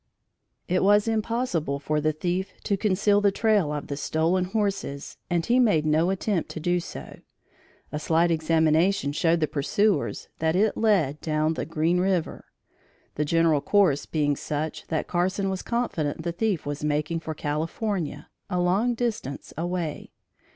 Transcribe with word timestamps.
It 0.67 0.81
was 0.83 1.07
impossible 1.07 1.77
for 1.77 2.01
the 2.01 2.11
thief 2.11 2.53
to 2.63 2.75
conceal 2.75 3.21
the 3.21 3.31
trail 3.31 3.71
of 3.71 3.85
the 3.85 3.95
stolen 3.95 4.45
horses 4.45 5.17
and 5.29 5.45
he 5.45 5.59
made 5.59 5.85
no 5.85 6.09
attempt 6.09 6.49
to 6.49 6.59
do 6.59 6.79
so. 6.79 7.19
A 7.91 7.99
slight 7.99 8.31
examination 8.31 9.11
showed 9.11 9.41
the 9.41 9.47
pursuers 9.47 10.27
that 10.39 10.55
it 10.55 10.75
led 10.75 11.21
down 11.21 11.53
the 11.53 11.67
Green 11.67 11.99
River, 11.99 12.45
the 13.13 13.25
general 13.25 13.61
course 13.61 14.07
being 14.07 14.35
such 14.35 14.87
that 14.87 15.07
Carson 15.07 15.51
was 15.51 15.61
confident 15.61 16.23
the 16.23 16.31
thief 16.31 16.65
was 16.65 16.83
making 16.83 17.19
for 17.19 17.35
California 17.35 18.27
a 18.49 18.59
long 18.59 18.95
distance 18.95 19.53
away. 19.55 20.09